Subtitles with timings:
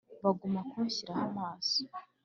[0.23, 1.79] Bagumya kunshyiraho amaso